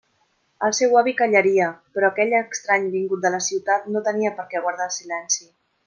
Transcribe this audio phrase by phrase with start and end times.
[0.67, 1.67] El seu avi callaria,
[1.97, 5.49] però aquell estrany vingut de la ciutat no tenia per què guardar silenci.